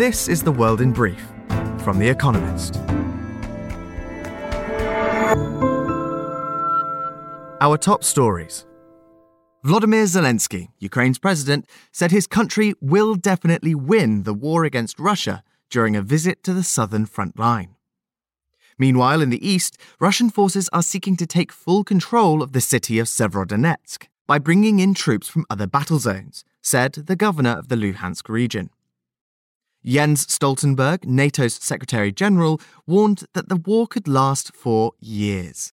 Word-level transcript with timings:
This 0.00 0.28
is 0.28 0.42
The 0.42 0.50
World 0.50 0.80
in 0.80 0.92
Brief 0.92 1.22
from 1.84 1.98
The 1.98 2.08
Economist. 2.08 2.76
Our 7.60 7.76
top 7.76 8.02
stories. 8.02 8.64
Volodymyr 9.62 10.06
Zelensky, 10.06 10.68
Ukraine's 10.78 11.18
president, 11.18 11.68
said 11.92 12.12
his 12.12 12.26
country 12.26 12.72
will 12.80 13.14
definitely 13.14 13.74
win 13.74 14.22
the 14.22 14.32
war 14.32 14.64
against 14.64 14.98
Russia 14.98 15.42
during 15.68 15.94
a 15.94 16.00
visit 16.00 16.42
to 16.44 16.54
the 16.54 16.64
southern 16.64 17.04
front 17.04 17.38
line. 17.38 17.76
Meanwhile, 18.78 19.20
in 19.20 19.28
the 19.28 19.46
east, 19.46 19.76
Russian 20.00 20.30
forces 20.30 20.70
are 20.72 20.82
seeking 20.82 21.18
to 21.18 21.26
take 21.26 21.52
full 21.52 21.84
control 21.84 22.42
of 22.42 22.52
the 22.52 22.62
city 22.62 22.98
of 22.98 23.06
Severodonetsk 23.06 24.06
by 24.26 24.38
bringing 24.38 24.80
in 24.80 24.94
troops 24.94 25.28
from 25.28 25.44
other 25.50 25.66
battle 25.66 25.98
zones, 25.98 26.42
said 26.62 26.94
the 26.94 27.16
governor 27.16 27.50
of 27.50 27.68
the 27.68 27.76
Luhansk 27.76 28.30
region. 28.30 28.70
Jens 29.84 30.26
Stoltenberg, 30.26 31.04
NATO's 31.04 31.54
Secretary 31.54 32.12
General, 32.12 32.60
warned 32.86 33.24
that 33.32 33.48
the 33.48 33.56
war 33.56 33.86
could 33.86 34.06
last 34.06 34.54
for 34.54 34.92
years. 35.00 35.72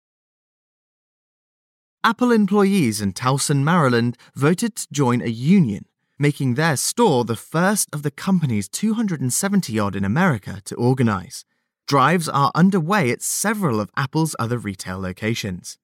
Apple 2.04 2.30
employees 2.30 3.00
in 3.00 3.12
Towson, 3.12 3.64
Maryland 3.64 4.16
voted 4.34 4.76
to 4.76 4.86
join 4.92 5.20
a 5.20 5.26
union, 5.26 5.86
making 6.20 6.54
their 6.54 6.76
store 6.76 7.24
the 7.24 7.34
first 7.34 7.88
of 7.92 8.04
the 8.04 8.12
company's 8.12 8.68
270 8.68 9.76
odd 9.78 9.96
in 9.96 10.04
America 10.04 10.62
to 10.66 10.76
organize. 10.76 11.44
Drives 11.88 12.28
are 12.28 12.52
underway 12.54 13.10
at 13.10 13.22
several 13.22 13.80
of 13.80 13.90
Apple's 13.96 14.36
other 14.38 14.56
retail 14.56 15.00
locations. 15.00 15.78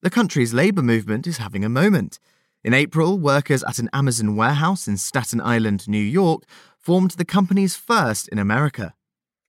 The 0.00 0.08
country's 0.08 0.54
labour 0.54 0.82
movement 0.82 1.26
is 1.26 1.36
having 1.36 1.62
a 1.62 1.68
moment. 1.68 2.18
In 2.62 2.74
April, 2.74 3.18
workers 3.18 3.62
at 3.64 3.78
an 3.78 3.90
Amazon 3.92 4.36
warehouse 4.36 4.86
in 4.86 4.96
Staten 4.98 5.40
Island, 5.40 5.88
New 5.88 5.96
York, 5.96 6.44
formed 6.80 7.12
the 7.12 7.24
company's 7.24 7.76
first 7.76 8.26
in 8.28 8.38
America. 8.38 8.94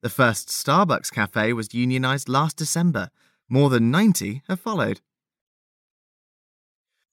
The 0.02 0.10
first 0.10 0.50
Starbucks 0.50 1.12
cafe 1.12 1.54
was 1.54 1.74
unionized 1.74 2.28
last 2.28 2.58
December. 2.58 3.10
More 3.48 3.70
than 3.70 3.92
90 3.92 4.44
have 4.48 4.60
followed. 4.60 5.02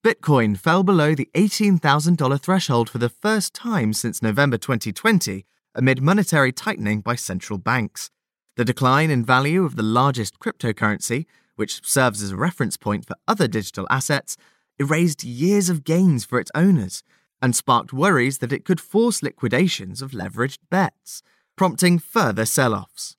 Bitcoin 0.05 0.56
fell 0.56 0.83
below 0.83 1.14
the 1.14 1.28
$18,000 1.34 2.41
threshold 2.41 2.88
for 2.88 2.98
the 2.98 3.08
first 3.08 3.52
time 3.52 3.92
since 3.92 4.22
November 4.22 4.56
2020 4.56 5.44
amid 5.75 6.00
monetary 6.00 6.53
tightening 6.53 7.00
by 7.00 7.14
central 7.14 7.58
banks. 7.58 8.10
The 8.56 8.64
decline 8.64 9.10
in 9.10 9.25
value 9.25 9.64
of 9.64 9.77
the 9.77 9.82
largest 9.82 10.38
cryptocurrency, 10.38 11.27
which 11.56 11.84
serves 11.84 12.22
as 12.22 12.32
a 12.32 12.36
reference 12.36 12.77
point 12.77 13.06
for 13.06 13.16
other 13.27 13.47
digital 13.47 13.86
assets, 13.91 14.36
erased 14.78 15.25
years 15.25 15.69
of 15.69 15.84
gains 15.84 16.25
for 16.25 16.41
its 16.41 16.50
owners 16.55 17.03
and 17.41 17.55
sparked 17.55 17.92
worries 17.92 18.39
that 18.39 18.53
it 18.53 18.64
could 18.64 18.81
force 18.81 19.22
liquidations 19.22 20.03
of 20.03 20.12
leveraged 20.12 20.58
bets, 20.70 21.22
prompting 21.56 21.98
further 21.98 22.44
sell 22.44 22.75
offs. 22.75 23.17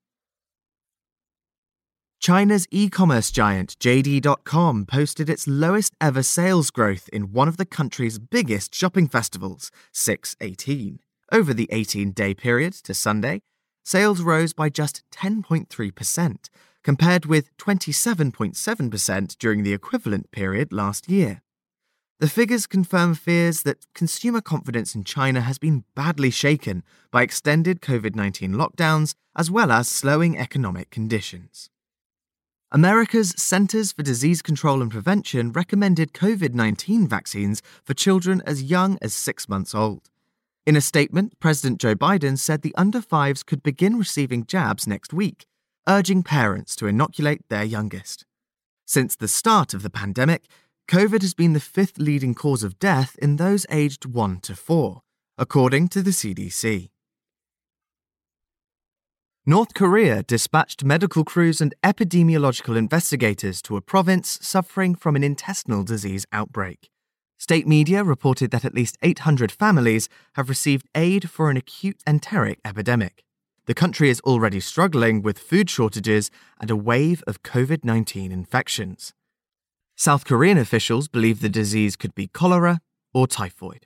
China's 2.19 2.67
e 2.69 2.89
commerce 2.89 3.31
giant 3.31 3.79
JD.com 3.79 4.85
posted 4.85 5.29
its 5.29 5.47
lowest 5.47 5.95
ever 6.01 6.21
sales 6.21 6.69
growth 6.69 7.09
in 7.13 7.31
one 7.31 7.47
of 7.47 7.55
the 7.55 7.65
country's 7.65 8.19
biggest 8.19 8.75
shopping 8.75 9.07
festivals, 9.07 9.71
618. 9.93 10.99
Over 11.31 11.53
the 11.53 11.69
18 11.71 12.11
day 12.11 12.33
period 12.33 12.73
to 12.73 12.93
Sunday, 12.93 13.41
sales 13.83 14.21
rose 14.21 14.51
by 14.51 14.67
just 14.67 15.03
10.3%, 15.11 16.49
compared 16.83 17.25
with 17.25 17.55
27.7% 17.57 19.37
during 19.37 19.63
the 19.63 19.73
equivalent 19.73 20.31
period 20.31 20.73
last 20.73 21.09
year. 21.09 21.41
The 22.19 22.27
figures 22.27 22.67
confirm 22.67 23.15
fears 23.15 23.63
that 23.63 23.85
consumer 23.93 24.41
confidence 24.41 24.93
in 24.93 25.05
China 25.05 25.39
has 25.39 25.57
been 25.57 25.85
badly 25.95 26.29
shaken 26.29 26.83
by 27.11 27.23
extended 27.23 27.79
COVID 27.81 28.13
19 28.13 28.51
lockdowns 28.51 29.15
as 29.37 29.49
well 29.49 29.71
as 29.71 29.87
slowing 29.87 30.37
economic 30.37 30.89
conditions. 30.89 31.69
America's 32.73 33.33
Centers 33.37 33.93
for 33.93 34.03
Disease 34.03 34.41
Control 34.41 34.81
and 34.81 34.91
Prevention 34.91 35.53
recommended 35.53 36.11
COVID 36.11 36.53
19 36.53 37.07
vaccines 37.07 37.61
for 37.85 37.93
children 37.93 38.43
as 38.45 38.63
young 38.63 38.97
as 39.01 39.13
six 39.13 39.47
months 39.47 39.73
old. 39.73 40.09
In 40.65 40.75
a 40.75 40.81
statement, 40.81 41.39
President 41.39 41.79
Joe 41.79 41.95
Biden 41.95 42.37
said 42.37 42.63
the 42.63 42.75
under 42.75 43.01
fives 43.01 43.43
could 43.43 43.63
begin 43.63 43.97
receiving 43.97 44.45
jabs 44.45 44.85
next 44.85 45.13
week, 45.13 45.45
urging 45.87 46.23
parents 46.23 46.75
to 46.75 46.87
inoculate 46.87 47.47
their 47.47 47.63
youngest. 47.63 48.25
Since 48.85 49.15
the 49.15 49.29
start 49.29 49.73
of 49.73 49.83
the 49.83 49.89
pandemic, 49.89 50.43
COVID 50.89 51.21
has 51.21 51.35
been 51.35 51.53
the 51.53 51.59
fifth 51.59 51.99
leading 51.99 52.33
cause 52.33 52.63
of 52.63 52.79
death 52.79 53.15
in 53.21 53.35
those 53.35 53.67
aged 53.69 54.07
1 54.07 54.39
to 54.39 54.55
4, 54.55 55.01
according 55.37 55.87
to 55.89 56.01
the 56.01 56.09
CDC. 56.09 56.89
North 59.45 59.75
Korea 59.75 60.23
dispatched 60.23 60.83
medical 60.83 61.23
crews 61.23 61.61
and 61.61 61.75
epidemiological 61.83 62.75
investigators 62.75 63.61
to 63.61 63.77
a 63.77 63.81
province 63.81 64.39
suffering 64.41 64.95
from 64.95 65.15
an 65.15 65.23
intestinal 65.23 65.83
disease 65.83 66.25
outbreak. 66.33 66.89
State 67.37 67.67
media 67.67 68.03
reported 68.03 68.49
that 68.49 68.65
at 68.65 68.73
least 68.73 68.97
800 69.03 69.51
families 69.51 70.09
have 70.33 70.49
received 70.49 70.87
aid 70.95 71.29
for 71.29 71.51
an 71.51 71.57
acute 71.57 72.01
enteric 72.07 72.57
epidemic. 72.65 73.23
The 73.67 73.75
country 73.75 74.09
is 74.09 74.21
already 74.21 74.59
struggling 74.59 75.21
with 75.21 75.37
food 75.37 75.69
shortages 75.69 76.31
and 76.59 76.71
a 76.71 76.75
wave 76.75 77.23
of 77.27 77.43
COVID 77.43 77.85
19 77.85 78.31
infections. 78.31 79.13
South 80.01 80.23
Korean 80.23 80.57
officials 80.57 81.09
believe 81.09 81.41
the 81.41 81.49
disease 81.49 81.97
could 81.97 82.15
be 82.15 82.27
cholera 82.27 82.79
or 83.13 83.27
typhoid. 83.27 83.85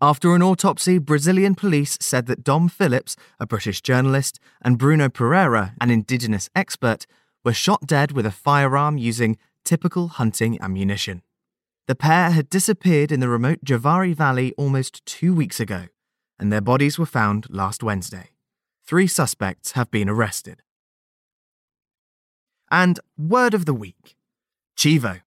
After 0.00 0.34
an 0.34 0.42
autopsy, 0.42 0.96
Brazilian 0.96 1.54
police 1.54 1.98
said 2.00 2.24
that 2.24 2.42
Dom 2.42 2.70
Phillips, 2.70 3.14
a 3.38 3.46
British 3.46 3.82
journalist, 3.82 4.40
and 4.62 4.78
Bruno 4.78 5.10
Pereira, 5.10 5.74
an 5.82 5.90
indigenous 5.90 6.48
expert, 6.56 7.06
were 7.44 7.52
shot 7.52 7.86
dead 7.86 8.12
with 8.12 8.24
a 8.24 8.30
firearm 8.30 8.96
using 8.96 9.36
typical 9.66 10.08
hunting 10.08 10.58
ammunition. 10.62 11.20
The 11.86 11.94
pair 11.94 12.30
had 12.30 12.48
disappeared 12.48 13.12
in 13.12 13.20
the 13.20 13.28
remote 13.28 13.62
Javari 13.66 14.14
Valley 14.14 14.54
almost 14.56 15.04
two 15.04 15.34
weeks 15.34 15.60
ago, 15.60 15.88
and 16.38 16.50
their 16.50 16.62
bodies 16.62 16.98
were 16.98 17.04
found 17.04 17.48
last 17.50 17.82
Wednesday. 17.82 18.30
Three 18.82 19.06
suspects 19.06 19.72
have 19.72 19.90
been 19.90 20.08
arrested. 20.08 20.62
And 22.70 23.00
word 23.18 23.52
of 23.52 23.66
the 23.66 23.74
week 23.74 24.16
Chivo. 24.76 25.22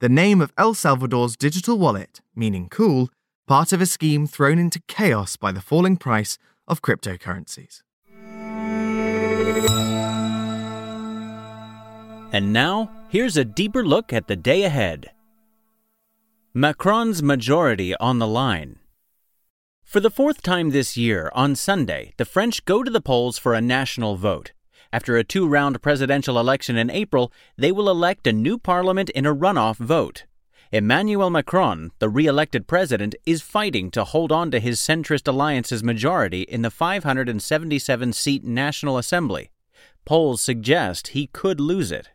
The 0.00 0.08
name 0.08 0.40
of 0.40 0.52
El 0.56 0.74
Salvador's 0.74 1.36
digital 1.36 1.78
wallet, 1.78 2.20
meaning 2.34 2.68
cool, 2.68 3.10
part 3.46 3.72
of 3.72 3.80
a 3.80 3.86
scheme 3.86 4.26
thrown 4.26 4.58
into 4.58 4.80
chaos 4.86 5.36
by 5.36 5.52
the 5.52 5.60
falling 5.60 5.96
price 5.96 6.38
of 6.66 6.80
cryptocurrencies. 6.80 7.82
And 12.32 12.52
now, 12.52 12.90
here's 13.08 13.36
a 13.36 13.44
deeper 13.44 13.84
look 13.84 14.12
at 14.12 14.26
the 14.26 14.36
day 14.36 14.64
ahead. 14.64 15.10
Macron's 16.54 17.22
majority 17.22 17.94
on 17.96 18.18
the 18.18 18.26
line. 18.26 18.78
For 19.84 20.00
the 20.00 20.10
fourth 20.10 20.42
time 20.42 20.70
this 20.70 20.96
year, 20.96 21.30
on 21.34 21.56
Sunday, 21.56 22.12
the 22.16 22.24
French 22.24 22.64
go 22.64 22.82
to 22.82 22.90
the 22.90 23.00
polls 23.00 23.38
for 23.38 23.54
a 23.54 23.60
national 23.60 24.16
vote. 24.16 24.52
After 24.92 25.16
a 25.16 25.24
two 25.24 25.46
round 25.46 25.82
presidential 25.82 26.38
election 26.38 26.76
in 26.76 26.90
April, 26.90 27.30
they 27.56 27.70
will 27.70 27.90
elect 27.90 28.26
a 28.26 28.32
new 28.32 28.56
parliament 28.56 29.10
in 29.10 29.26
a 29.26 29.34
runoff 29.34 29.76
vote. 29.76 30.24
Emmanuel 30.72 31.30
Macron, 31.30 31.92
the 31.98 32.08
re 32.08 32.26
elected 32.26 32.66
president, 32.66 33.14
is 33.26 33.42
fighting 33.42 33.90
to 33.90 34.04
hold 34.04 34.32
on 34.32 34.50
to 34.50 34.60
his 34.60 34.80
centrist 34.80 35.28
alliance's 35.28 35.82
majority 35.82 36.42
in 36.42 36.62
the 36.62 36.70
577 36.70 38.12
seat 38.12 38.44
National 38.44 38.98
Assembly. 38.98 39.50
Polls 40.06 40.40
suggest 40.40 41.08
he 41.08 41.26
could 41.26 41.60
lose 41.60 41.92
it. 41.92 42.10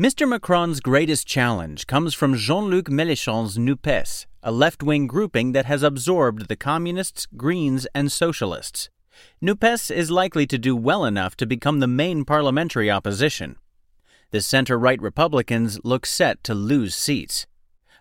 Mr. 0.00 0.28
Macron's 0.28 0.80
greatest 0.80 1.26
challenge 1.26 1.86
comes 1.86 2.14
from 2.14 2.36
Jean 2.36 2.64
Luc 2.64 2.86
Mélenchon's 2.86 3.58
NUPES, 3.58 4.26
a 4.42 4.50
left 4.50 4.82
wing 4.82 5.06
grouping 5.06 5.52
that 5.52 5.66
has 5.66 5.82
absorbed 5.84 6.48
the 6.48 6.56
Communists, 6.56 7.26
Greens, 7.36 7.86
and 7.94 8.10
Socialists. 8.10 8.90
NUPES 9.40 9.90
is 9.90 10.10
likely 10.10 10.46
to 10.46 10.58
do 10.58 10.74
well 10.74 11.04
enough 11.04 11.36
to 11.36 11.46
become 11.46 11.80
the 11.80 11.86
main 11.86 12.24
parliamentary 12.24 12.90
opposition. 12.90 13.56
The 14.30 14.40
center 14.40 14.78
right 14.78 15.00
Republicans 15.00 15.78
look 15.84 16.06
set 16.06 16.42
to 16.44 16.54
lose 16.54 16.94
seats. 16.94 17.46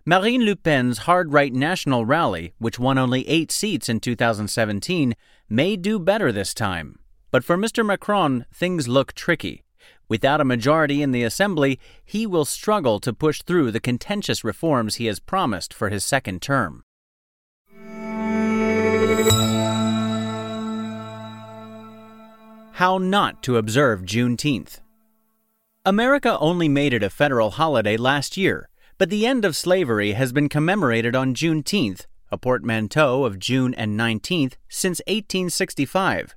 Marine 0.05 0.43
Le 0.43 0.55
Pen's 0.55 0.99
hard 0.99 1.31
right 1.31 1.53
National 1.53 2.05
Rally, 2.05 2.53
which 2.57 2.79
won 2.79 2.97
only 2.97 3.27
eight 3.27 3.51
seats 3.51 3.87
in 3.87 3.99
2017, 3.99 5.15
may 5.47 5.77
do 5.77 5.99
better 5.99 6.31
this 6.31 6.53
time. 6.53 6.99
But 7.31 7.43
for 7.43 7.57
Mr. 7.57 7.85
Macron, 7.85 8.45
things 8.53 8.87
look 8.87 9.13
tricky. 9.13 9.63
Without 10.09 10.41
a 10.41 10.45
majority 10.45 11.01
in 11.01 11.11
the 11.11 11.23
Assembly, 11.23 11.79
he 12.03 12.27
will 12.27 12.45
struggle 12.45 12.99
to 12.99 13.13
push 13.13 13.41
through 13.41 13.71
the 13.71 13.79
contentious 13.79 14.43
reforms 14.43 14.95
he 14.95 15.05
has 15.05 15.19
promised 15.19 15.73
for 15.73 15.89
his 15.89 16.03
second 16.03 16.41
term. 16.41 16.83
How 22.77 22.97
not 22.97 23.43
to 23.43 23.57
observe 23.57 24.01
Juneteenth. 24.01 24.79
America 25.85 26.39
only 26.39 26.67
made 26.67 26.91
it 26.91 27.03
a 27.03 27.09
federal 27.11 27.51
holiday 27.51 27.97
last 27.97 28.35
year, 28.35 28.67
but 28.97 29.11
the 29.11 29.27
end 29.27 29.45
of 29.45 29.55
slavery 29.55 30.13
has 30.13 30.33
been 30.33 30.49
commemorated 30.49 31.15
on 31.15 31.35
Juneteenth, 31.35 32.07
a 32.31 32.37
portmanteau 32.39 33.25
of 33.25 33.37
June 33.37 33.75
and 33.75 33.99
19th, 33.99 34.53
since 34.69 35.01
1865. 35.05 36.35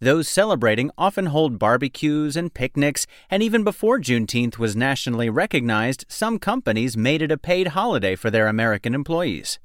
Those 0.00 0.28
celebrating 0.28 0.90
often 0.98 1.26
hold 1.26 1.58
barbecues 1.58 2.36
and 2.36 2.52
picnics, 2.52 3.06
and 3.30 3.42
even 3.42 3.64
before 3.64 3.98
Juneteenth 3.98 4.58
was 4.58 4.76
nationally 4.76 5.30
recognized, 5.30 6.04
some 6.08 6.38
companies 6.38 6.94
made 6.94 7.22
it 7.22 7.32
a 7.32 7.38
paid 7.38 7.68
holiday 7.68 8.16
for 8.16 8.30
their 8.30 8.48
American 8.48 8.94
employees. 8.94 9.58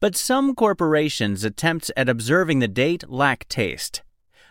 But 0.00 0.16
some 0.16 0.54
corporations' 0.54 1.44
attempts 1.44 1.90
at 1.96 2.10
observing 2.10 2.58
the 2.58 2.68
date 2.68 3.08
lack 3.08 3.48
taste. 3.48 4.02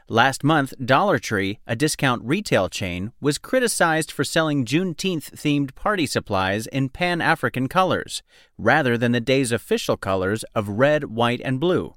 Last 0.09 0.43
month, 0.43 0.75
Dollar 0.85 1.17
Tree, 1.17 1.57
a 1.65 1.75
discount 1.75 2.21
retail 2.23 2.69
chain, 2.69 3.11
was 3.19 3.39
criticized 3.39 4.11
for 4.11 4.23
selling 4.23 4.63
Juneteenth 4.63 5.31
themed 5.31 5.73
party 5.73 6.05
supplies 6.05 6.67
in 6.67 6.89
Pan 6.89 7.21
African 7.21 7.67
colors, 7.67 8.21
rather 8.55 8.99
than 8.99 9.13
the 9.13 9.19
day's 9.19 9.51
official 9.51 9.97
colors 9.97 10.43
of 10.53 10.69
red, 10.69 11.05
white, 11.05 11.41
and 11.43 11.59
blue. 11.59 11.95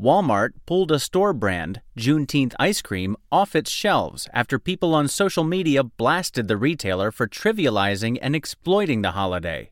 Walmart 0.00 0.52
pulled 0.64 0.90
a 0.90 0.98
store 0.98 1.34
brand, 1.34 1.82
Juneteenth 1.94 2.54
ice 2.58 2.80
cream, 2.80 3.18
off 3.30 3.54
its 3.54 3.70
shelves 3.70 4.26
after 4.32 4.58
people 4.58 4.94
on 4.94 5.06
social 5.06 5.44
media 5.44 5.84
blasted 5.84 6.48
the 6.48 6.56
retailer 6.56 7.10
for 7.10 7.28
trivializing 7.28 8.16
and 8.22 8.34
exploiting 8.34 9.02
the 9.02 9.10
holiday. 9.10 9.70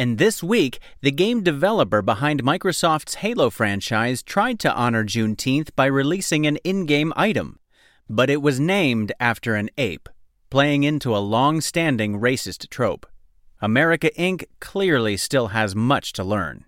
And 0.00 0.16
this 0.16 0.44
week, 0.44 0.78
the 1.00 1.10
game 1.10 1.42
developer 1.42 2.02
behind 2.02 2.44
Microsoft's 2.44 3.16
Halo 3.16 3.50
franchise 3.50 4.22
tried 4.22 4.60
to 4.60 4.72
honor 4.72 5.02
Juneteenth 5.04 5.74
by 5.74 5.86
releasing 5.86 6.46
an 6.46 6.56
in 6.58 6.86
game 6.86 7.12
item, 7.16 7.58
but 8.08 8.30
it 8.30 8.40
was 8.40 8.60
named 8.60 9.10
after 9.18 9.56
an 9.56 9.70
ape, 9.76 10.08
playing 10.50 10.84
into 10.84 11.16
a 11.16 11.18
long 11.18 11.60
standing 11.60 12.20
racist 12.20 12.68
trope. 12.70 13.06
America 13.60 14.12
Inc. 14.16 14.44
clearly 14.60 15.16
still 15.16 15.48
has 15.48 15.74
much 15.74 16.12
to 16.12 16.22
learn. 16.22 16.64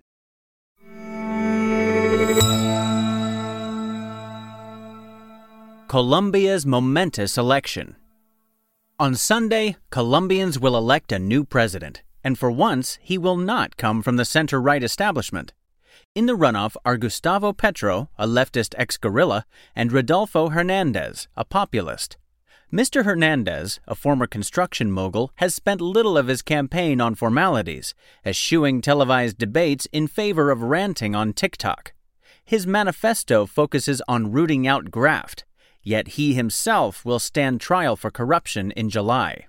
Colombia's 5.87 6.65
momentous 6.65 7.37
election. 7.37 7.95
On 8.99 9.15
Sunday, 9.15 9.77
Colombians 9.89 10.59
will 10.59 10.75
elect 10.75 11.13
a 11.13 11.19
new 11.19 11.45
president 11.45 12.01
and 12.23 12.37
for 12.37 12.51
once 12.51 12.97
he 13.01 13.17
will 13.17 13.37
not 13.37 13.77
come 13.77 14.01
from 14.01 14.17
the 14.17 14.25
center 14.25 14.61
right 14.61 14.83
establishment. 14.83 15.53
In 16.13 16.25
the 16.25 16.37
runoff 16.37 16.75
are 16.83 16.97
Gustavo 16.97 17.53
Petro, 17.53 18.09
a 18.17 18.27
leftist 18.27 18.75
ex 18.77 18.97
guerrilla, 18.97 19.45
and 19.75 19.91
Rodolfo 19.91 20.49
Hernandez, 20.49 21.27
a 21.37 21.45
populist. 21.45 22.17
Mr. 22.71 23.03
Hernandez, 23.03 23.81
a 23.85 23.95
former 23.95 24.27
construction 24.27 24.91
mogul, 24.91 25.31
has 25.35 25.53
spent 25.53 25.81
little 25.81 26.17
of 26.17 26.27
his 26.27 26.41
campaign 26.41 27.01
on 27.01 27.15
formalities, 27.15 27.93
eschewing 28.25 28.81
televised 28.81 29.37
debates 29.37 29.87
in 29.91 30.07
favor 30.07 30.51
of 30.51 30.61
ranting 30.61 31.13
on 31.13 31.33
TikTok. 31.33 31.93
His 32.45 32.65
manifesto 32.65 33.45
focuses 33.45 34.01
on 34.07 34.31
rooting 34.31 34.67
out 34.67 34.89
graft, 34.89 35.43
yet 35.83 36.09
he 36.09 36.33
himself 36.33 37.03
will 37.03 37.19
stand 37.19 37.59
trial 37.59 37.95
for 37.97 38.09
corruption 38.09 38.71
in 38.71 38.89
July. 38.89 39.47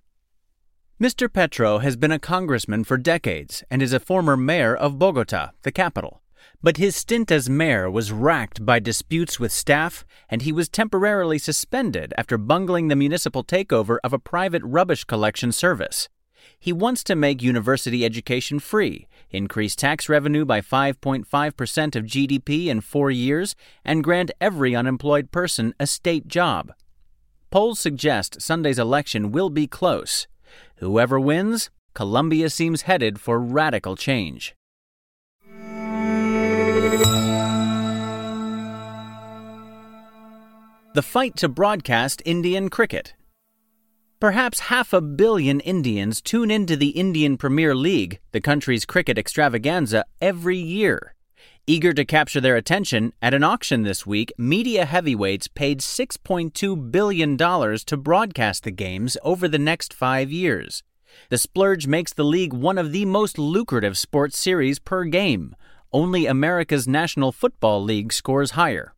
Mr. 1.00 1.32
Petro 1.32 1.78
has 1.78 1.96
been 1.96 2.12
a 2.12 2.18
congressman 2.18 2.84
for 2.84 2.96
decades 2.96 3.64
and 3.70 3.82
is 3.82 3.92
a 3.92 3.98
former 3.98 4.36
mayor 4.36 4.76
of 4.76 4.98
Bogota, 4.98 5.50
the 5.62 5.72
capital. 5.72 6.22
But 6.62 6.76
his 6.76 6.94
stint 6.94 7.32
as 7.32 7.50
mayor 7.50 7.90
was 7.90 8.12
racked 8.12 8.64
by 8.64 8.78
disputes 8.78 9.40
with 9.40 9.50
staff, 9.50 10.04
and 10.28 10.42
he 10.42 10.52
was 10.52 10.68
temporarily 10.68 11.38
suspended 11.38 12.14
after 12.16 12.38
bungling 12.38 12.86
the 12.86 12.94
municipal 12.94 13.42
takeover 13.42 13.98
of 14.04 14.12
a 14.12 14.18
private 14.18 14.62
rubbish 14.64 15.02
collection 15.02 15.50
service. 15.50 16.08
He 16.58 16.72
wants 16.72 17.02
to 17.04 17.16
make 17.16 17.42
university 17.42 18.04
education 18.04 18.60
free, 18.60 19.08
increase 19.30 19.74
tax 19.74 20.08
revenue 20.08 20.44
by 20.44 20.60
5.5% 20.60 21.96
of 21.96 22.04
GDP 22.04 22.66
in 22.66 22.80
four 22.80 23.10
years, 23.10 23.56
and 23.84 24.04
grant 24.04 24.30
every 24.40 24.76
unemployed 24.76 25.32
person 25.32 25.74
a 25.80 25.86
state 25.88 26.28
job. 26.28 26.72
Polls 27.50 27.80
suggest 27.80 28.40
Sunday's 28.40 28.78
election 28.78 29.32
will 29.32 29.50
be 29.50 29.66
close. 29.66 30.28
Whoever 30.76 31.18
wins, 31.18 31.70
Colombia 31.94 32.50
seems 32.50 32.82
headed 32.82 33.20
for 33.20 33.38
radical 33.38 33.96
change. 33.96 34.54
The 40.94 41.02
fight 41.02 41.36
to 41.36 41.48
broadcast 41.48 42.20
Indian 42.26 42.68
cricket. 42.68 43.14
Perhaps 44.20 44.60
half 44.60 44.92
a 44.92 45.00
billion 45.00 45.58
Indians 45.60 46.20
tune 46.20 46.50
into 46.50 46.76
the 46.76 46.90
Indian 46.90 47.36
Premier 47.36 47.74
League, 47.74 48.20
the 48.32 48.40
country's 48.40 48.84
cricket 48.84 49.18
extravaganza, 49.18 50.04
every 50.20 50.58
year. 50.58 51.14
Eager 51.64 51.92
to 51.92 52.04
capture 52.04 52.40
their 52.40 52.56
attention, 52.56 53.12
at 53.22 53.34
an 53.34 53.44
auction 53.44 53.84
this 53.84 54.04
week, 54.04 54.32
media 54.36 54.84
heavyweights 54.84 55.46
paid 55.46 55.78
$6.2 55.78 56.90
billion 56.90 57.36
to 57.36 57.96
broadcast 57.96 58.64
the 58.64 58.72
games 58.72 59.16
over 59.22 59.46
the 59.46 59.60
next 59.60 59.94
five 59.94 60.32
years. 60.32 60.82
The 61.28 61.38
splurge 61.38 61.86
makes 61.86 62.12
the 62.12 62.24
league 62.24 62.52
one 62.52 62.78
of 62.78 62.90
the 62.90 63.04
most 63.04 63.38
lucrative 63.38 63.96
sports 63.96 64.36
series 64.36 64.80
per 64.80 65.04
game. 65.04 65.54
Only 65.92 66.26
America's 66.26 66.88
National 66.88 67.30
Football 67.30 67.84
League 67.84 68.12
scores 68.12 68.52
higher. 68.52 68.94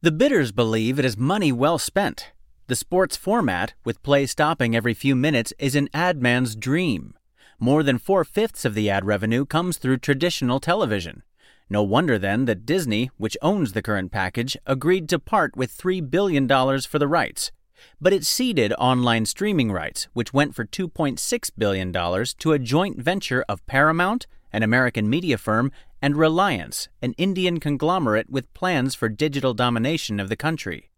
The 0.00 0.10
bidders 0.10 0.50
believe 0.50 0.98
it 0.98 1.04
is 1.04 1.16
money 1.16 1.52
well 1.52 1.78
spent. 1.78 2.32
The 2.66 2.74
sports 2.74 3.16
format, 3.16 3.74
with 3.84 4.02
play 4.02 4.26
stopping 4.26 4.74
every 4.74 4.94
few 4.94 5.14
minutes, 5.14 5.52
is 5.60 5.76
an 5.76 5.88
ad 5.94 6.20
man's 6.20 6.56
dream. 6.56 7.14
More 7.60 7.84
than 7.84 7.98
four 7.98 8.24
fifths 8.24 8.64
of 8.64 8.74
the 8.74 8.90
ad 8.90 9.04
revenue 9.04 9.46
comes 9.46 9.78
through 9.78 9.98
traditional 9.98 10.58
television. 10.58 11.22
No 11.74 11.82
wonder 11.82 12.20
then 12.20 12.44
that 12.44 12.64
Disney, 12.64 13.10
which 13.16 13.36
owns 13.42 13.72
the 13.72 13.82
current 13.82 14.12
package, 14.12 14.56
agreed 14.64 15.08
to 15.08 15.18
part 15.18 15.56
with 15.56 15.76
$3 15.76 16.08
billion 16.08 16.46
for 16.46 17.00
the 17.00 17.08
rights. 17.08 17.50
But 18.00 18.12
it 18.12 18.24
ceded 18.24 18.72
online 18.78 19.26
streaming 19.26 19.72
rights, 19.72 20.06
which 20.12 20.32
went 20.32 20.54
for 20.54 20.64
$2.6 20.64 21.50
billion 21.58 21.92
to 21.92 22.52
a 22.52 22.60
joint 22.60 23.02
venture 23.02 23.44
of 23.48 23.66
Paramount, 23.66 24.28
an 24.52 24.62
American 24.62 25.10
media 25.10 25.36
firm, 25.36 25.72
and 26.00 26.16
Reliance, 26.16 26.88
an 27.02 27.12
Indian 27.14 27.58
conglomerate 27.58 28.30
with 28.30 28.54
plans 28.54 28.94
for 28.94 29.08
digital 29.08 29.52
domination 29.52 30.20
of 30.20 30.28
the 30.28 30.36
country. 30.36 30.90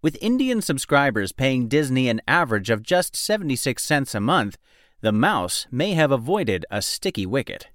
With 0.00 0.16
Indian 0.22 0.62
subscribers 0.62 1.32
paying 1.32 1.68
Disney 1.68 2.08
an 2.08 2.22
average 2.26 2.70
of 2.70 2.82
just 2.82 3.14
76 3.14 3.84
cents 3.84 4.14
a 4.14 4.20
month, 4.20 4.56
the 5.02 5.12
mouse 5.12 5.66
may 5.70 5.92
have 5.92 6.10
avoided 6.10 6.64
a 6.70 6.80
sticky 6.80 7.26
wicket. 7.26 7.68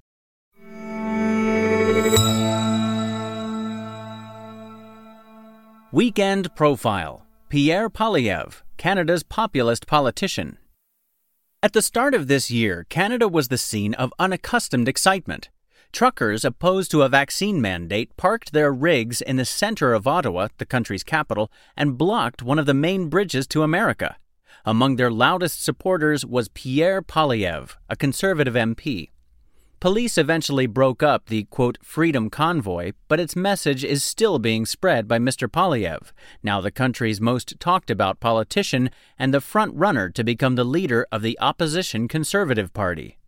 Weekend 5.97 6.53
Profile 6.53 7.25
Pierre 7.49 7.89
Poilievre, 7.89 8.61
Canada's 8.77 9.23
populist 9.23 9.87
politician. 9.87 10.59
At 11.63 11.73
the 11.73 11.81
start 11.81 12.13
of 12.13 12.27
this 12.27 12.51
year, 12.51 12.85
Canada 12.87 13.27
was 13.27 13.47
the 13.47 13.57
scene 13.57 13.95
of 13.95 14.13
unaccustomed 14.19 14.87
excitement. 14.87 15.49
Truckers 15.91 16.45
opposed 16.45 16.91
to 16.91 17.01
a 17.01 17.09
vaccine 17.09 17.59
mandate 17.59 18.15
parked 18.15 18.53
their 18.53 18.71
rigs 18.71 19.21
in 19.21 19.37
the 19.37 19.43
center 19.43 19.95
of 19.95 20.05
Ottawa, 20.05 20.49
the 20.59 20.67
country's 20.67 21.03
capital, 21.03 21.51
and 21.75 21.97
blocked 21.97 22.43
one 22.43 22.59
of 22.59 22.67
the 22.67 22.75
main 22.75 23.09
bridges 23.09 23.47
to 23.47 23.63
America. 23.63 24.17
Among 24.65 24.97
their 24.97 25.09
loudest 25.09 25.63
supporters 25.63 26.23
was 26.23 26.47
Pierre 26.49 27.01
Poilievre, 27.01 27.75
a 27.89 27.95
conservative 27.95 28.53
MP. 28.53 29.09
Police 29.79 30.17
eventually 30.17 30.65
broke 30.65 31.03
up 31.03 31.27
the 31.27 31.43
quote 31.45 31.77
freedom 31.83 32.31
convoy, 32.31 32.93
but 33.07 33.19
its 33.19 33.35
message 33.35 33.83
is 33.83 34.03
still 34.03 34.39
being 34.39 34.65
spread 34.65 35.07
by 35.07 35.19
Mr. 35.19 35.47
Poilievre, 35.47 36.11
now 36.41 36.61
the 36.61 36.71
country's 36.71 37.21
most 37.21 37.59
talked 37.59 37.91
about 37.91 38.19
politician 38.19 38.89
and 39.19 39.31
the 39.31 39.41
front 39.41 39.75
runner 39.75 40.09
to 40.09 40.23
become 40.23 40.55
the 40.55 40.63
leader 40.63 41.05
of 41.11 41.21
the 41.21 41.37
opposition 41.39 42.07
Conservative 42.07 42.73
Party. 42.73 43.19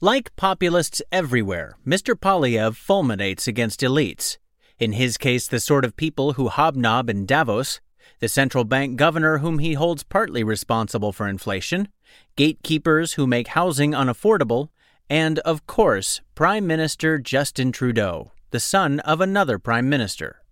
Like 0.00 0.36
populists 0.36 1.02
everywhere, 1.10 1.76
Mr. 1.84 2.14
Poilievre 2.14 2.76
fulminates 2.76 3.48
against 3.48 3.80
elites. 3.80 4.38
In 4.78 4.92
his 4.92 5.18
case, 5.18 5.48
the 5.48 5.58
sort 5.58 5.84
of 5.84 5.96
people 5.96 6.34
who 6.34 6.48
hobnob 6.48 7.10
in 7.10 7.26
Davos, 7.26 7.80
the 8.20 8.28
central 8.28 8.62
bank 8.62 8.94
governor 8.94 9.38
whom 9.38 9.58
he 9.58 9.72
holds 9.72 10.04
partly 10.04 10.44
responsible 10.44 11.12
for 11.12 11.26
inflation, 11.26 11.88
gatekeepers 12.36 13.14
who 13.14 13.26
make 13.26 13.48
housing 13.48 13.90
unaffordable, 13.90 14.68
and, 15.08 15.38
of 15.40 15.66
course, 15.66 16.20
Prime 16.34 16.66
Minister 16.66 17.18
Justin 17.18 17.72
Trudeau, 17.72 18.32
the 18.50 18.60
son 18.60 19.00
of 19.00 19.20
another 19.20 19.58
Prime 19.58 19.88
Minister. 19.88 20.42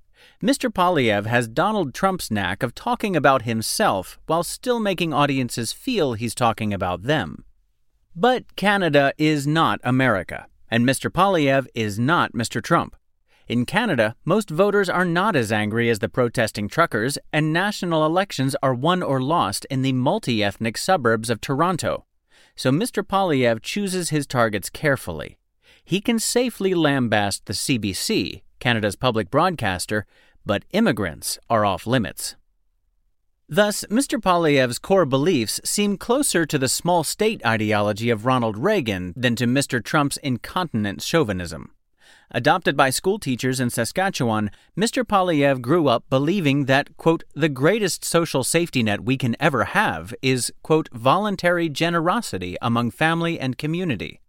Mr. 0.43 0.71
Poilievre 0.71 1.27
has 1.27 1.49
Donald 1.49 1.95
Trump's 1.95 2.31
knack 2.31 2.63
of 2.63 2.75
talking 2.75 3.17
about 3.17 3.43
himself 3.43 4.19
while 4.27 4.43
still 4.43 4.81
making 4.81 5.13
audiences 5.13 5.73
feel 5.73 6.13
he's 6.13 6.35
talking 6.35 6.75
about 6.75 7.05
them. 7.05 7.45
But 8.15 8.57
Canada 8.57 9.13
is 9.19 9.47
not 9.47 9.81
America, 9.83 10.47
and 10.71 10.87
Mr. 10.87 11.11
Poilievre 11.11 11.69
is 11.75 11.99
not 11.99 12.33
Mr. 12.33 12.63
Trump. 12.63 12.97
In 13.49 13.65
Canada, 13.65 14.17
most 14.25 14.51
voters 14.51 14.89
are 14.89 15.05
not 15.05 15.37
as 15.37 15.53
angry 15.53 15.89
as 15.89 16.01
the 16.01 16.09
protesting 16.09 16.69
truckers, 16.69 17.17
and 17.33 17.53
national 17.53 18.05
elections 18.05 18.57
are 18.63 18.75
won 18.75 19.03
or 19.03 19.23
lost 19.23 19.65
in 19.67 19.83
the 19.83 19.93
multi 19.93 20.43
ethnic 20.43 20.77
suburbs 20.77 21.31
of 21.31 21.41
Toronto, 21.41 22.07
so 22.57 22.71
Mr. 22.73 23.03
Poilievre 23.07 23.63
chooses 23.63 24.11
his 24.11 24.27
targets 24.27 24.71
carefully. 24.71 25.37
he 25.85 26.01
can 26.01 26.19
safely 26.19 26.75
lambast 26.75 27.45
the 27.45 27.53
CBC, 27.53 28.43
Canada's 28.59 28.97
public 28.97 29.31
broadcaster, 29.31 30.05
but 30.45 30.65
immigrants 30.73 31.39
are 31.49 31.65
off 31.65 31.87
limits. 31.87 32.35
Thus, 33.49 33.85
Mr. 33.85 34.21
Poilievre's 34.21 34.81
core 34.81 35.07
beliefs 35.07 35.61
seem 35.65 35.97
closer 35.97 36.45
to 36.45 36.59
the 36.59 36.69
small 36.69 37.05
state 37.05 37.45
ideology 37.47 38.11
of 38.11 38.27
Ronald 38.27 38.59
Reagan 38.59 39.15
than 39.17 39.37
to 39.37 39.47
Mr. 39.47 39.81
Trump's 39.83 40.17
incontinent 40.17 41.01
chauvinism. 41.01 41.71
Adopted 42.33 42.77
by 42.77 42.91
schoolteachers 42.91 43.61
in 43.61 43.71
Saskatchewan, 43.71 44.51
Mr. 44.77 45.05
Poilievre 45.05 45.61
grew 45.61 45.87
up 45.87 46.05
believing 46.11 46.65
that, 46.65 46.97
quote, 46.97 47.23
the 47.35 47.49
greatest 47.49 48.05
social 48.05 48.43
safety 48.43 48.83
net 48.83 49.05
we 49.05 49.17
can 49.17 49.37
ever 49.39 49.65
have 49.65 50.13
is, 50.23 50.53
quote, 50.63 50.89
voluntary 50.93 51.69
generosity 51.69 52.57
among 52.61 52.91
family 52.91 53.39
and 53.39 53.57
community. 53.57 54.21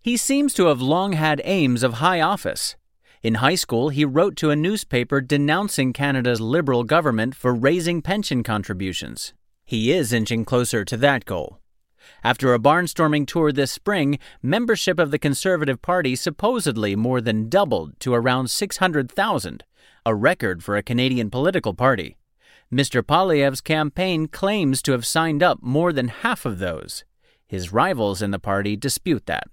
He 0.00 0.16
seems 0.16 0.54
to 0.54 0.66
have 0.66 0.80
long 0.80 1.12
had 1.12 1.40
aims 1.44 1.82
of 1.82 1.94
high 1.94 2.20
office. 2.20 2.76
In 3.22 3.36
high 3.36 3.54
school, 3.54 3.88
he 3.88 4.04
wrote 4.04 4.34
to 4.36 4.50
a 4.50 4.56
newspaper 4.56 5.20
denouncing 5.20 5.92
Canada's 5.92 6.40
Liberal 6.40 6.82
government 6.82 7.34
for 7.34 7.54
raising 7.54 8.02
pension 8.02 8.42
contributions. 8.42 9.32
He 9.64 9.92
is 9.92 10.12
inching 10.12 10.44
closer 10.44 10.84
to 10.84 10.96
that 10.98 11.24
goal. 11.24 11.61
After 12.24 12.52
a 12.52 12.58
barnstorming 12.58 13.26
tour 13.26 13.52
this 13.52 13.72
spring, 13.72 14.18
membership 14.42 14.98
of 14.98 15.10
the 15.10 15.18
Conservative 15.18 15.82
Party 15.82 16.16
supposedly 16.16 16.96
more 16.96 17.20
than 17.20 17.48
doubled 17.48 17.98
to 18.00 18.14
around 18.14 18.48
600,000, 18.48 19.64
a 20.04 20.14
record 20.14 20.62
for 20.62 20.76
a 20.76 20.82
Canadian 20.82 21.30
political 21.30 21.74
party. 21.74 22.16
Mr. 22.72 23.02
Poilievre's 23.02 23.60
campaign 23.60 24.26
claims 24.26 24.80
to 24.82 24.92
have 24.92 25.04
signed 25.04 25.42
up 25.42 25.62
more 25.62 25.92
than 25.92 26.08
half 26.08 26.46
of 26.46 26.58
those. 26.58 27.04
His 27.46 27.72
rivals 27.72 28.22
in 28.22 28.30
the 28.30 28.38
party 28.38 28.76
dispute 28.76 29.26
that. 29.26 29.44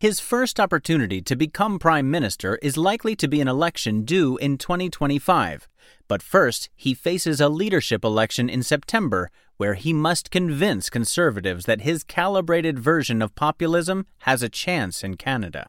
His 0.00 0.20
first 0.20 0.60
opportunity 0.60 1.20
to 1.22 1.34
become 1.34 1.80
Prime 1.80 2.08
Minister 2.08 2.56
is 2.62 2.76
likely 2.76 3.16
to 3.16 3.26
be 3.26 3.40
an 3.40 3.48
election 3.48 4.04
due 4.04 4.36
in 4.36 4.56
2025. 4.56 5.68
But 6.06 6.22
first, 6.22 6.70
he 6.76 6.94
faces 6.94 7.40
a 7.40 7.48
leadership 7.48 8.04
election 8.04 8.48
in 8.48 8.62
September 8.62 9.30
where 9.58 9.74
he 9.74 9.92
must 9.92 10.30
convince 10.30 10.88
conservatives 10.88 11.66
that 11.66 11.82
his 11.82 12.02
calibrated 12.02 12.78
version 12.78 13.20
of 13.20 13.34
populism 13.34 14.06
has 14.20 14.42
a 14.42 14.48
chance 14.48 15.04
in 15.04 15.16
Canada. 15.16 15.66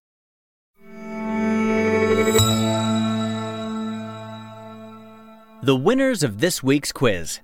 The 5.61 5.75
winners 5.75 6.23
of 6.23 6.39
this 6.39 6.63
week's 6.63 6.93
quiz. 6.93 7.41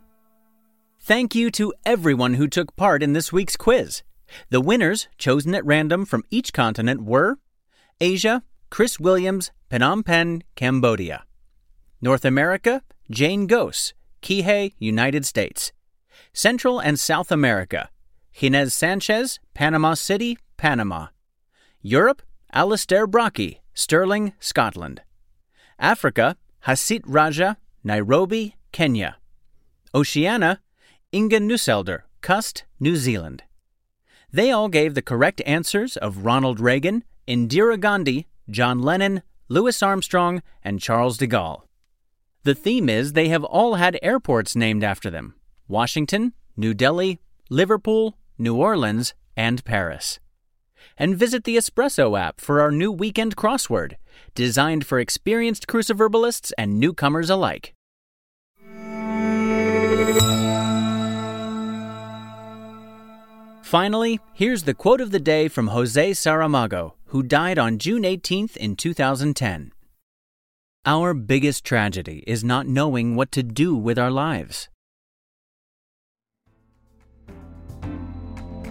Thank 1.02 1.36
you 1.36 1.52
to 1.52 1.74
everyone 1.86 2.36
who 2.36 2.48
took 2.48 2.76
part 2.76 3.04
in 3.04 3.14
this 3.14 3.34
week's 3.34 3.58
quiz. 3.58 4.04
The 4.50 4.62
winners, 4.62 5.08
chosen 5.18 5.54
at 5.54 5.66
random 5.66 6.06
from 6.06 6.24
each 6.32 6.54
continent, 6.54 7.04
were 7.04 7.38
Asia, 8.00 8.42
Chris 8.70 9.00
Williams, 9.00 9.52
Phnom 9.70 10.06
Penh, 10.06 10.44
Cambodia. 10.56 11.26
North 12.02 12.26
America, 12.26 12.82
Jane 13.12 13.48
Gose, 13.48 13.94
Kihei, 14.22 14.74
United 14.80 15.26
States. 15.26 15.72
Central 16.34 16.80
and 16.80 17.00
South 17.00 17.32
America, 17.32 17.90
Ginez 18.36 18.74
Sanchez, 18.74 19.40
Panama 19.54 19.94
City, 19.94 20.38
Panama. 20.58 21.08
Europe, 21.82 22.22
Alistair 22.52 23.08
Brockie, 23.08 23.60
Stirling, 23.74 24.34
Scotland. 24.40 25.02
Africa, 25.80 26.36
Hasit 26.66 27.04
Raja, 27.06 27.58
Nairobi, 27.84 28.56
Kenya. 28.74 29.18
Oceania, 29.94 30.60
Inga 31.14 31.40
Nusselder, 31.40 32.02
Cust, 32.22 32.66
New 32.80 32.98
Zealand. 32.98 33.44
They 34.32 34.52
all 34.52 34.68
gave 34.68 34.96
the 34.96 35.02
correct 35.02 35.42
answers 35.46 35.96
of 35.96 36.26
Ronald 36.26 36.60
Reagan, 36.60 37.06
Indira 37.26 37.80
Gandhi, 37.80 38.28
John 38.50 38.82
Lennon, 38.82 39.22
Louis 39.48 39.82
Armstrong, 39.82 40.42
and 40.62 40.82
Charles 40.82 41.18
de 41.18 41.28
Gaulle. 41.28 41.64
The 42.44 42.56
theme 42.56 42.90
is 42.90 43.14
they 43.14 43.30
have 43.30 43.46
all 43.46 43.76
had 43.76 43.98
airports 44.02 44.56
named 44.56 44.84
after 44.84 45.10
them 45.10 45.36
Washington, 45.68 46.34
New 46.56 46.74
Delhi, 46.74 47.20
Liverpool, 47.50 48.18
New 48.38 48.56
Orleans, 48.56 49.14
and 49.36 49.64
Paris. 49.66 50.20
And 50.98 51.18
visit 51.18 51.44
the 51.44 51.58
Espresso 51.58 52.20
app 52.20 52.40
for 52.40 52.62
our 52.62 52.72
new 52.72 52.92
weekend 52.92 53.36
crossword, 53.36 53.96
designed 54.34 54.86
for 54.86 55.00
experienced 55.00 55.68
cruciverbalists 55.68 56.54
and 56.58 56.80
newcomers 56.80 57.30
alike. 57.30 57.74
Finally, 63.62 64.20
here's 64.34 64.64
the 64.64 64.76
quote 64.76 65.02
of 65.02 65.12
the 65.12 65.20
day 65.20 65.48
from 65.48 65.68
Jose 65.68 66.12
Saramago, 66.12 66.94
who 67.08 67.24
died 67.24 67.58
on 67.58 67.80
June 67.80 68.04
18th 68.04 68.56
in 68.58 68.76
2010. 68.76 69.72
Our 70.86 71.16
biggest 71.16 71.66
tragedy 71.66 72.24
is 72.28 72.44
not 72.44 72.68
knowing 72.68 73.16
what 73.16 73.32
to 73.32 73.42
do 73.42 73.76
with 73.76 73.98
our 73.98 74.12
lives. 74.12 74.70